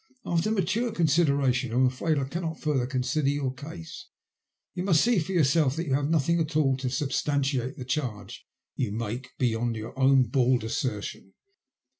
After 0.25 0.49
mature 0.49 0.91
consideration, 0.91 1.71
I'm 1.71 1.85
afraid 1.85 2.17
I 2.17 2.23
cannot 2.23 2.59
further 2.59 2.87
consider 2.87 3.29
your 3.29 3.53
case. 3.53 4.07
You 4.73 4.81
must 4.81 5.03
see 5.03 5.19
for 5.19 5.31
your 5.31 5.43
self 5.43 5.75
that 5.75 5.85
you 5.85 5.93
have 5.93 6.09
nothing 6.09 6.39
at 6.39 6.55
all 6.57 6.75
to 6.77 6.89
substantiate 6.89 7.77
the 7.77 7.85
charge 7.85 8.47
you 8.75 8.91
make 8.93 9.37
beyond 9.37 9.75
your 9.75 9.93
own 9.99 10.23
bald 10.23 10.63
assertion. 10.63 11.35